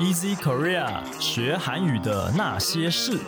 [0.00, 3.18] Easy Korea 学韩语的那些事。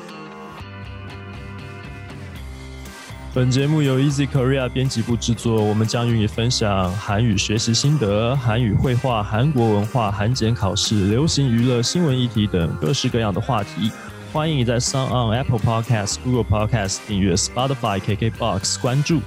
[3.34, 13.92] 本节目由 Easy Korea 编辑部制作，我们将与你分享韩语学习心得、韩语绘画、韩国文化、韩检考试、流行娱乐、新闻议题等各式各样的话题。
[14.32, 19.20] 欢迎你在 s o n on Apple Podcasts、Google Podcasts 订阅、Spotify、KKBox 关注，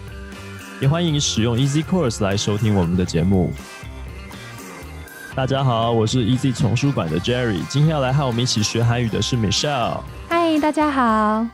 [0.82, 3.54] 也欢迎你使用 Easy Course 来收听我们的节目。
[5.36, 10.00] 大家好，我是 Easy 丛书馆的 Jerry，今天要来和我们一起学韩语的是 Michelle。
[10.30, 11.46] 嗨，大家好。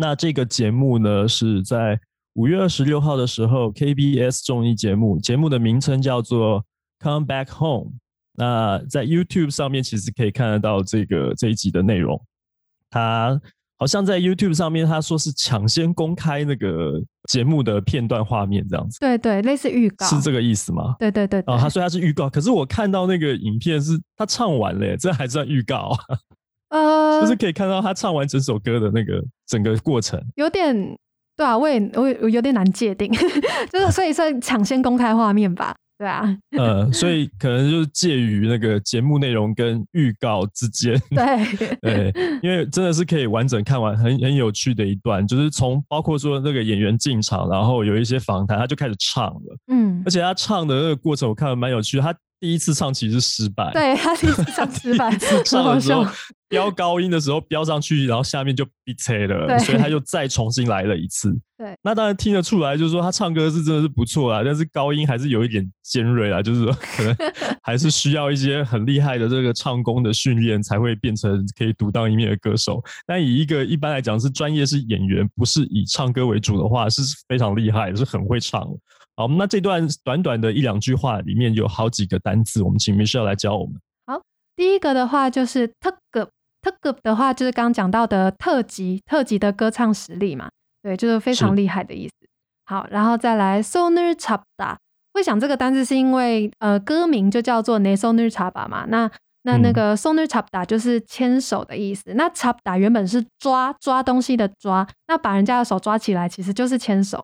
[0.00, 2.00] 那这个节目呢，是在
[2.32, 6.60] 五月二十六号的时候，KBS 综艺节目，节目的名称叫做
[7.00, 7.90] 《Come Back Home》。
[8.32, 12.18] 那在 YouTube 上面其实可以看得到这个这一集的内容。
[12.88, 13.38] 他
[13.78, 18.98] 好像在 YouTube 上面，他说是抢先公开那个节目的片段画面这样子。
[19.00, 20.96] 对对，类似预告，是这个意思吗？
[20.98, 21.40] 对对对。
[21.40, 25.94] 哦，他说他是预告，可是我看到那个影片是他唱完了，这还算预告？
[26.70, 30.20] 呃，就是可以看到他唱完整首歌的那个整个过程。
[30.36, 30.74] 有点，
[31.36, 33.12] 对啊，我也我我有点难界定，
[33.70, 35.74] 就是所以算抢先公开画面吧。
[35.98, 36.24] 对啊，
[36.56, 40.98] 呃，所以可能就是介于那个节目内容跟预告之间。
[41.14, 41.76] 对，
[42.10, 49.56] 对，因为真的是可以完整看完，很很有趣的一段，就是从包括说那个演员进场，然后有一些访谈，他就开始唱了。
[49.66, 52.00] 嗯，而且他唱的那个过程，我看蛮有趣。
[52.00, 55.14] 他第一次唱其实是失败，对他第一次唱失败，
[55.44, 56.06] 唱的时候
[56.48, 61.30] 飙高音的时候飙上去，然后下面就闭塞了，所以他就再重新来了一次。
[61.58, 67.14] 对，那当然听得出来，就是说他唱歌是真的是不错啊，但是高音还是有一点尖锐啊，就是说可能
[67.62, 72.82] 还是需要一些很厉害的这个唱功的训练，才会变成可以独当一面的歌手。
[73.06, 78.66] 但以一个一般来讲是专业是演员，不是以唱歌为主的话，是非常厉害，是很会唱。
[79.20, 83.74] 好，那这段短短的一两句话里面有好几个单字，我们请 Michelle 来教我们。
[84.06, 84.18] 好，
[84.56, 86.30] 第一个的话就是特급
[86.62, 90.48] 特급的话就是刚刚讲到的特级特级的歌唱实力嘛，
[90.82, 92.14] 对，就是非常厉害的意思。
[92.64, 94.76] 好，然后再来 soner chapda，
[95.12, 99.10] 会想这个单字是因为呃歌名就叫做 ne soner chapda 嘛，那
[99.42, 107.22] 那那个 soner chapda 就是牵手的意思，那 chapda 原本是抓抓东西的抓，那把人家的手抓起来其实就是牵手。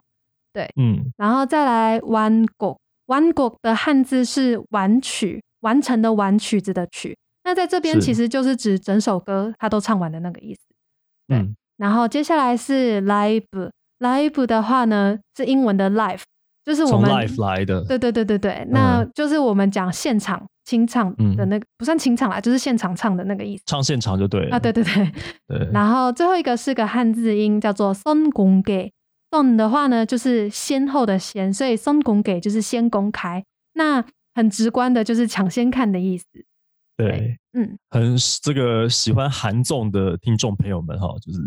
[0.56, 2.78] 对，嗯，然后再来完곡
[3.08, 7.14] 完곡的汉字是完曲，完成的完曲子的曲。
[7.44, 10.60] 那在这边其实就是指整首歌他都唱完的那个意思。
[11.28, 16.22] 嗯，然后接下来是 live，live 的话呢是英文的 live，
[16.64, 17.84] 就是我们 live 来的。
[17.84, 23.62] 对对对对对，那就是我们讲现场清唱的那个，不算清唱啦，就是现场唱的那个意思。
[23.66, 24.56] 唱现场就对了。
[24.56, 25.12] 啊，对对对
[25.48, 25.68] 对。
[25.70, 28.90] 然后最后一个是个汉字音，叫做松公给。
[29.30, 33.44] 送的话呢，就是先后的先，所以送拱给就是先公开，
[33.74, 36.26] 那很直观的就是抢先看的意思。
[36.96, 41.38] 对，嗯，很这个喜欢韩综的听众朋友们哈，就是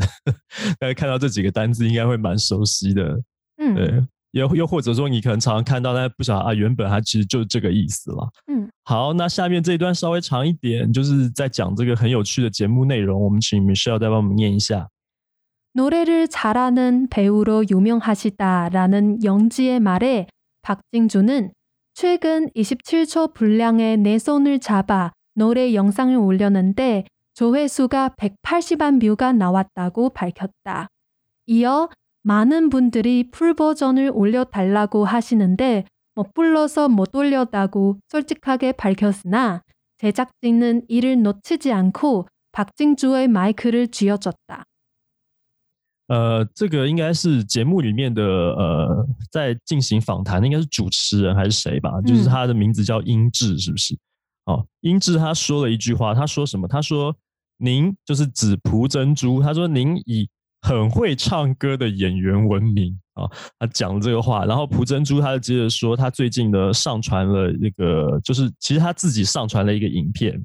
[0.78, 3.20] 大家看到这几个单字应该会蛮熟悉的。
[3.58, 8.30] 嗯，对，又又或者说你可能常常看到，但不晓得啊，原本它其实就是这个意思了。
[8.46, 14.88] 嗯，好，那下面这一段稍微长一点，就是在讲这个很有趣的节目内容，我们请 Michelle 再帮我们念一下。
[15.74, 20.28] 노래를 잘하는 배우로 유명하시다라는 영지의 말에
[20.62, 21.52] 박진주는
[21.94, 30.88] 최근 27초 분량의 내 손을 잡아 노래 영상을 올렸는데 조회수가 180만 뷰가 나왔다고 밝혔다.
[31.46, 31.90] 이어
[32.24, 39.62] 많은 분들이 풀 버전을 올려달라고 하시는데 못 불러서 못 올렸다고 솔직하게 밝혔으나
[40.00, 44.64] 제작진은 이를 놓치지 않고 박진주의 마이크를 쥐어줬다.
[46.10, 52.02] 呃，这个应该是节目里面的呃，在进行访谈的应该是主持人还是谁吧？
[52.02, 53.96] 就是他的名字叫英智，是不是？
[54.46, 56.68] 哦，英智他说了一句话，他说什么？
[56.68, 57.16] 他说
[57.62, 60.28] ：“您就是指蒲珍珠。”他说：“您以
[60.62, 63.30] 很会唱歌的演员闻名啊。”
[63.60, 70.44] 他讲了这个话，然后蒲珍珠他就接着说，他最近呢上传了那个，就是其实他自己上传了一个影片。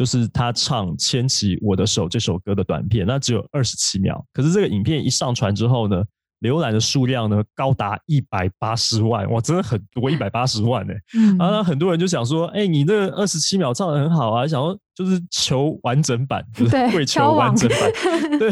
[0.00, 4.24] 就是他唱《牵起我的手》这首歌的短片，那只有二十七秒。
[4.32, 6.02] 可是这个影片一上传之后呢，
[6.40, 10.94] 浏览的数量呢高达一百八十万，哇，真的很多，一百八十万呢。
[11.38, 17.92] 然后很多人就想说，哎，你这二十七秒唱的很好啊，想说就是求完整版， 对，跪求完整版，
[18.38, 18.50] 对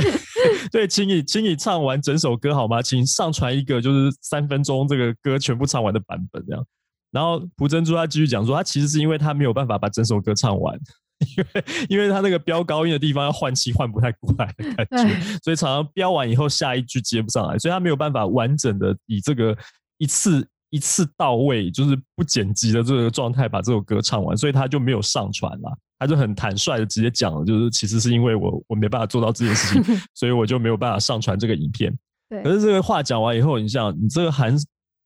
[0.71, 2.83] 对，请你请你唱完整首歌好吗？
[2.83, 6.63] 请上传一个就是三分钟这个歌全部唱完的版本这样。
[7.11, 10.79] 然后蒲珍珠他继续讲说，他其实是因为他没有办法把整首歌唱完。
[11.19, 19.57] 因为因为他那个飙高音的地方要换气换不太过来的感觉，所以常常飙完以后下一句接不上来，所以他没有办法完整的以这个
[19.99, 25.79] 一次一次到位，就是不剪辑的这个状态把这首歌唱完，所以他就没有上传了。
[25.99, 31.93] 他就很坦率的直接讲了，就是其实是因为我我没办法做到这件事情， 所以我就没有办法上传这个影片。
[32.29, 34.57] 对，可是这个话讲完以后，你像你这个韩。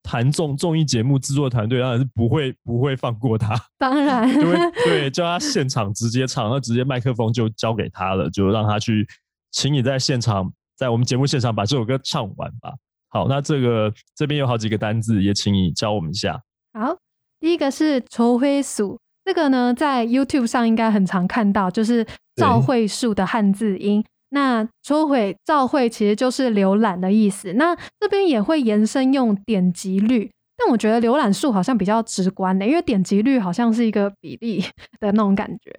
[0.09, 9.07] 韩综综艺节目制作团队当然是不会不会放过他，当然， 对对，叫他现场直接唱，那直接麦克风就交给他了，就让他去，
[9.53, 12.75] 请你在现场，在我们节目现场把这首歌唱完吧。
[13.09, 16.41] 好，那这个这边有好几个单字，也请你教我们一下。
[16.73, 16.97] 好，
[17.39, 22.07] 第一个是筹灰鼠，这个呢在 YouTube 上应该很常看到，就是
[22.37, 24.05] 召会数的汉字音。
[24.35, 27.53] 那抽回召会其实就是浏览的意思。
[27.53, 34.65] 那这边也会延伸用点击率，但我觉得浏览数好像比较直观的，因为点击率好像是一个比例
[35.01, 35.71] 的那种感觉。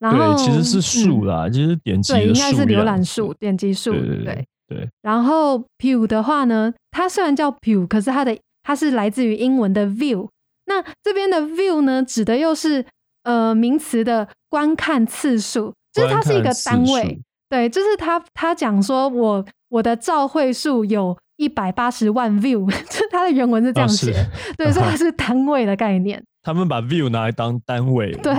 [0.00, 3.92] 然后其实是数啦，其实点击对应该是浏览数、点击数。
[3.92, 4.88] 对对。
[5.02, 10.28] 然后 view 的话呢，它虽然叫 view，可是它的它是来自于英文的 view。
[10.66, 12.84] 那这边的 view 呢，指的又是
[13.22, 17.20] 呃名词的观看次数，就是它是一个单位。
[17.50, 24.12] 对，就是他，他讲说我我的照会数有一百八十万 view， 就他的原文是这样写，
[24.56, 26.22] 对，所以它是 单位的概念。
[26.42, 28.32] 他们把 view 拿来当单位，对。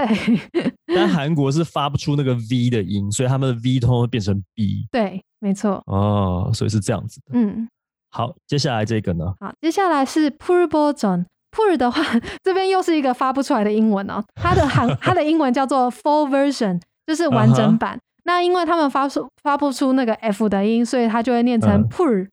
[0.88, 4.88] 但韩国是发不出那个 v 的音，所以他们的 v 通会变成 b。
[4.92, 5.84] 对，没错。
[5.86, 7.34] 哦，所以是这样子的。
[7.34, 7.69] 嗯，
[8.10, 9.34] 好，接下来这个呢？
[9.40, 12.04] 好，接下来是 full version，full 的话，
[12.42, 14.24] 这边又是一个发不出来的英文哦。
[14.34, 18.00] 它的韩，它的英文叫做 full version，就是完整版。
[18.31, 22.25] 那因为他们发出发不出那个 f 的音，所以他就会念成 pur，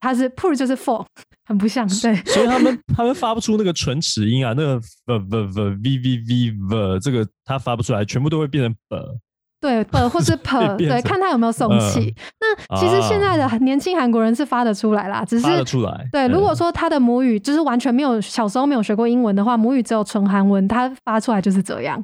[0.00, 1.04] 它是 pur 就是 for，
[1.44, 2.16] 很不像对。
[2.24, 9.18] 所以他们他们发不出那个唇齿音啊，那个 v v v v v v v 这个他发不出来，全部都会变成 b。
[9.60, 12.14] 对 b 或是 p，对，看他有没有送气。
[12.40, 16.08] 那其实现在的年轻韩国人是发得出来啦，只是发得出来。
[16.10, 22.02] 对，如果说他的母语就是完全没有小时候没有学过英文的话，母语只有纯韩文，他发出来就是这样。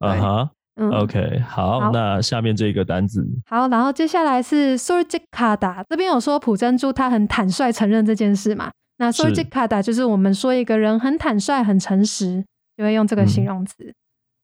[0.00, 0.50] 啊哈。
[0.79, 8.69] OK，好，那下面这个单子，好，然后接下来是 Surjikada，这边有说朴珍珠她很坦率承认这件事嘛？
[8.97, 12.43] 那 Surjikada 就是我们说一个人很坦率、很诚实，
[12.75, 13.93] 就会用这个形容词。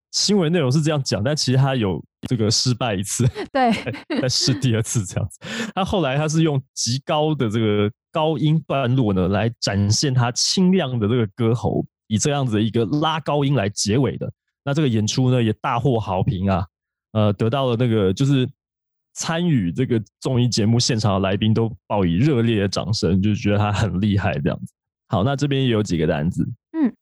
[0.11, 3.71] 新闻内容是这样讲，但其实他有这个失败一次，对，
[4.21, 5.39] 再试第二次这样子。
[5.73, 14.31] 他后来他是用极高的这个高音段落呢，来展现他清亮的这个歌喉，以这样子的一个拉高音来结尾的。
[14.63, 16.65] 那这个演出呢也大获好评啊，
[17.13, 18.47] 呃，得到了那个就是
[19.13, 24.73] 参与这个综艺节目现场的来宾都报以热烈的掌声，就觉得他很厉害这样子。
[25.07, 26.93] 好，那这边也有几个单子，嗯，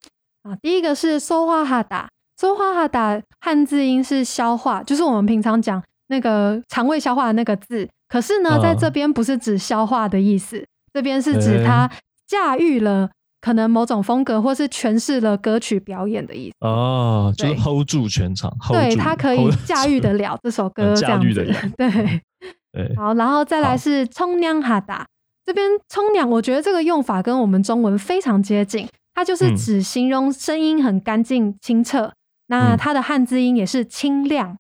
[0.44, 2.08] 啊，第一个是说话哈达。
[2.40, 7.86] 说话哈达汉字音是消化，就是我们平常讲那个肠胃消化的那个字。
[8.08, 11.92] 可是呢，在这边不是指消化的意思，这边是指他
[12.26, 13.10] 驾驭了
[13.42, 16.56] 可能某种风格或是诠释了歌曲表演的意思。
[16.66, 21.28] 哦，就是 hold 住全场对他可以驾驭得了这首歌呃 这样子。
[21.28, 21.56] 驾驭得了。
[21.78, 22.22] 对，
[22.72, 25.06] 对，好，然后再来是冲娘哈达。
[25.46, 29.56] 这边冲娘，我觉得这个用法跟我们中文非常接近，它就是嗯。
[29.58, 32.12] 指形容声音很干净清澈，
[32.50, 34.58] 那嗯它的汉字音也是清亮，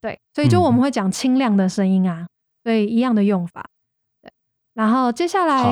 [0.00, 2.26] 对，所以就嗯我们会讲清亮的声音啊，
[2.64, 3.64] 所以一样的用法。
[4.22, 4.30] 对，
[4.74, 5.62] 然后接下来，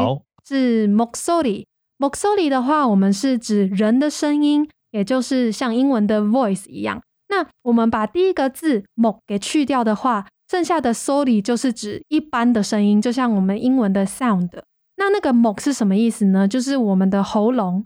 [0.46, 7.02] 是 moksori 的话，我们是指人的声音，也就是像英文的 voice 一样。
[7.28, 14.50] 那我们把第一个字 mok 给去掉的话，剩下的 sori 就是指一般的声音，就像我们英文的 sound。
[14.96, 16.46] 那那个 mok 是什么意思呢？
[16.46, 17.84] 就是我们的喉咙，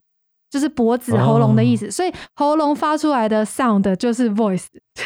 [0.50, 1.90] 就是脖子、喉咙的意思。
[1.90, 4.66] 所以喉咙发出来的 sound 就是 voice。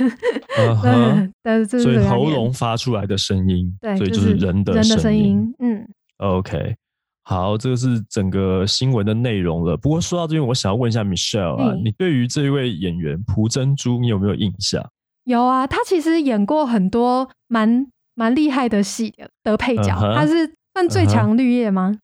[1.69, 5.55] 所以喉咙发出来的声音，对，所以就是人的人的声音。
[5.59, 5.87] 嗯
[6.19, 6.75] ，OK，
[7.25, 9.77] 好，这个是整个新闻的内容了。
[9.77, 14.83] 不过说到这边，我想要问一下 Michelle 啊，嗯你对于这一位演员蒲珍珠，你有没有印象？
[15.25, 21.99] 有啊，他其实演过很多蛮蛮厉害的戏的的配角，他是算最强绿叶吗？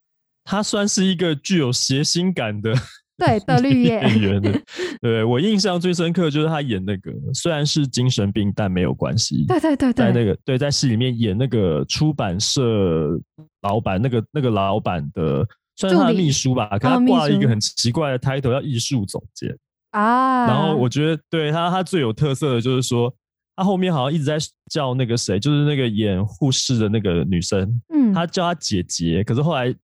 [0.44, 2.72] 他算是一个具有谐星感的
[3.18, 4.58] 对 的绿叶演员的。
[5.02, 9.44] 对我印象最深刻就是他演那个，虽然是精神病，但没有关系。
[9.46, 13.20] 对对对在那，个对，在戏里面演那个出版社
[13.62, 15.46] 老板，那个那个老板的
[15.76, 19.56] 算是他的秘书吧，可他挂了一个很奇怪的 title，叫艺术总监。
[19.90, 23.12] 啊，然后我觉得对他，他最有特色的就是说，
[23.56, 24.36] 他后面好像一直在
[24.70, 29.24] 叫那个谁，就是那个演护士的那个女生，嗯，他叫她姐姐。
[29.24, 29.74] 可是后来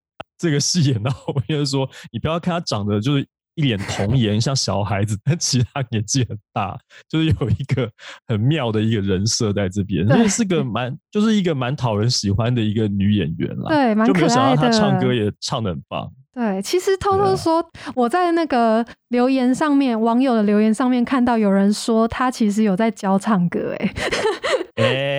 [0.44, 7.90] 这个戏演到后面，就是说你不要看她长得就是一脸童颜，像小孩子，但其实她年纪很大，就是有一个
[8.26, 13.70] 很妙的一个人设在这边， 对所以是个蛮就是一个蛮讨人喜欢的一个女演员啦。
[13.70, 16.12] 对蛮就没有想到她唱歌也唱的很棒。
[16.34, 17.64] 对，其实偷偷说，
[17.94, 23.92] 我在那个留言上面，网友的留言上面看到有人说他其实有在教唱歌，哎，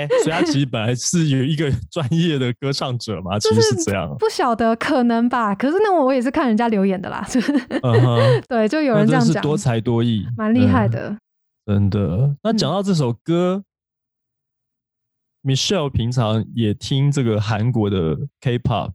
[0.03, 4.13] 哎、所以他其实本来是有一个 专业的歌唱者嘛，其实是这样。
[4.19, 5.55] 不晓得可能吧？
[5.55, 11.17] 可是那我也是看人家留言的啦，就是嗯哼， 对，就有人这样讲，是多才多艺，蛮厉害嗯的。
[11.65, 12.35] 真的。
[12.43, 13.63] 那嗯讲到这首歌、
[15.43, 18.91] m i c h e l l e 平常也听这个韩国的 K-pop，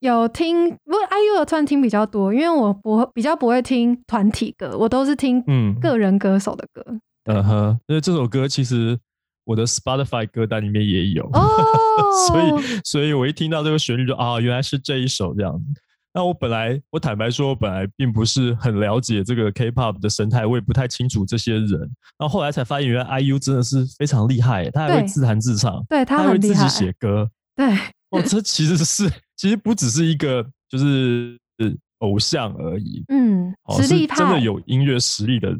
[0.00, 6.84] 有听，不过 IU 的算听比较多，因为我不会比较不会听团体歌，我都是听嗯个人歌手的歌。
[7.26, 8.98] 嗯哼，因为这首歌其实
[9.44, 11.48] 我的 Spotify 歌单里面也有，哦
[12.28, 15.80] 所以所以我一听到这个旋律就啊，原来是这一首这样子。
[16.12, 21.68] 那我本来我坦白说，我本来并不是很了解这个 K-pop 的生态，我也不太清楚这些人。
[22.18, 27.30] 然后后来才发现，原来 IU 真的是非常厉害，他还会自弹自唱，对他还会自己写歌。
[27.54, 27.66] 对
[28.10, 29.08] 哦，这其实是
[29.40, 31.34] 其实不只是一个就是
[32.00, 35.58] 偶像而已，嗯，哦，实力派真的，有音乐实力的人。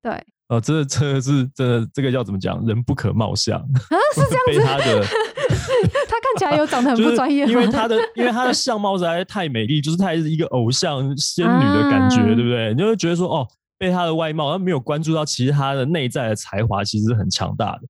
[0.00, 2.64] 对哦，这这个是真的，这个要怎么讲？
[2.64, 3.68] 人不可貌相，啊，
[4.14, 12.72] 是这样 被他的他看起来有长得 很不专业，因为他的因为他的相貌实在是太美丽，就是他是一个偶像仙女的感觉，啊对不对？
[12.72, 17.82] 你就会觉得说，哦，被他的外貌，他没有关注到其实他的内在的才华其实很强大的。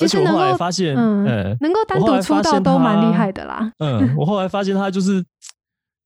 [0.00, 3.72] 而且我后来其实能够发现，嗯嗯能够单独出道都蛮厉害的啦。
[3.78, 5.22] 嗯，我后来发现他就是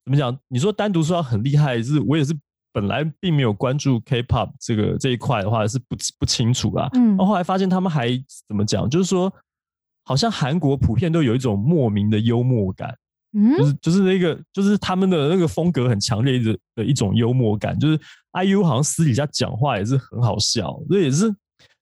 [0.05, 0.37] 怎么讲？
[0.47, 2.33] 你说单独出道很厉害，是我也是
[2.73, 6.89] 本来并没有关注 K-pop 这个这一块的话是不不清楚啦。
[6.93, 8.09] 嗯然后后来发现他们还
[8.47, 8.89] 怎么讲？
[8.89, 9.31] 就是说，
[10.05, 12.95] 好像韩国普遍都有一种莫名的幽默感，
[13.37, 17.77] 嗯就是就是那个就是他们的那个风格很强烈的的一种幽默感。
[17.77, 17.99] 就是
[18.31, 21.29] IU 好像私底下讲话也是很好笑，这也是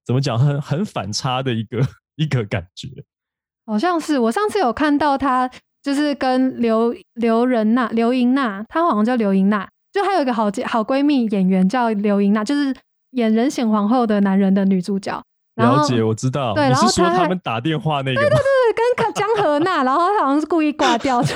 [0.10, 1.80] 怎么讲很很反差的一个
[2.16, 2.88] 一个感觉。
[3.68, 5.48] 好像是我上次有看到他，
[5.84, 12.76] 就是跟刘刘仁娜、刘莹娜，她好像叫刘莹娜，就还有一个好姐好闺蜜演员叫刘莹娜，就是
[13.12, 15.22] 演《人显皇后》的男人的女主角。
[15.58, 16.56] 了解，我知道。
[16.56, 21.36] 对然后他们打电话那个对对对跟江河娜，然后她好像是故意挂掉， 就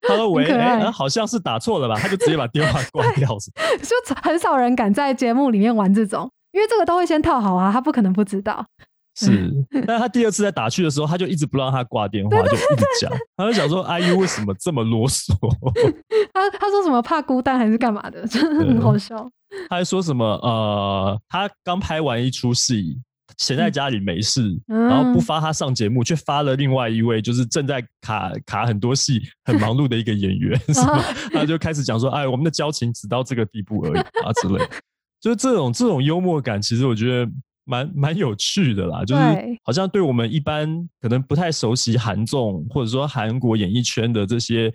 [0.00, 0.44] 他说喂，
[0.90, 1.94] 好像是打错了吧？
[2.02, 3.28] 他就直接把电话 挂掉。
[3.28, 8.64] 就很少人敢在节目里面玩这种，因为这个都会先套好啊，他不可能不知道。
[9.14, 9.52] 是，
[9.86, 15.34] 但他第二次在打去的时候，他就一直不让他挂电话，就一直讲，他就想说 IU 为什么这么啰嗦？
[16.32, 19.16] 他他说什么怕孤单还是干嘛的，真的很好笑。
[19.68, 22.98] 他还说什么呃，他刚拍完一出戏，
[23.36, 31.02] 闲在家里没事，嗯然后不发他上节目，却发了另外一位就是正在卡卡很多戏、很忙碌的一个演员， 是吗？
[31.32, 34.68] 他就开始讲说，哎，我们的交情只到这个地步而已啊之类的。
[35.20, 37.30] 就是这种这种幽默感，其实我觉得
[37.64, 39.04] 蛮蛮有趣的啦。
[39.04, 39.22] 就是
[39.64, 44.72] 好像对我们一般可能不太熟悉韩综或者说韩国演艺圈的这些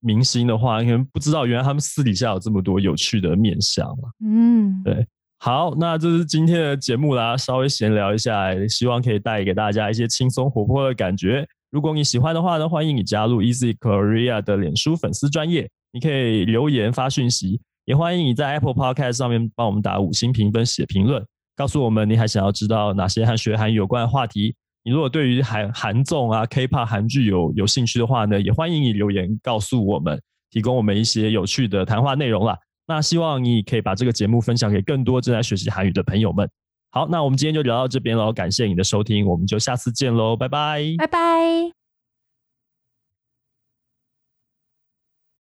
[0.00, 4.10] 明星的话，可能不知道原来他们私底下有这么多有趣的面相嘛。
[4.24, 5.06] 嗯，对。
[5.40, 11.46] 好，那这是今天的节目啦，稍微闲聊一下，希望可以带给大家一些轻松活泼的感觉。
[11.70, 21.24] 如果你喜欢的话呢，欢迎你加入 Easy Korea 的脸书粉丝专业，你可以留言发讯息，也欢迎你在 Apple Podcast 上面帮我们打五星评分、写评论，
[21.56, 24.54] 告诉我们你还想要知道哪些和学韩语有关的话题。
[24.84, 32.54] 你如果对于韩韩综啊、K-pop 韩剧有有兴趣的话呢，也欢迎你留言告诉我们，提供我们一些有趣的谈话内容啦。
[32.86, 36.46] 那希望你可以把这个节目分享给更多正在学习韩语的朋友们。
[36.90, 41.77] 好，那我们今天就聊到这边喽，感谢你的收听，我们就下次见喽，拜拜，拜拜。